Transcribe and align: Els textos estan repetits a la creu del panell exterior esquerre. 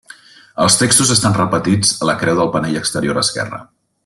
Els 0.63 0.77
textos 0.79 1.11
estan 1.17 1.37
repetits 1.37 1.93
a 2.01 2.09
la 2.13 2.17
creu 2.25 2.41
del 2.43 2.53
panell 2.57 2.81
exterior 2.85 3.23
esquerre. 3.27 3.63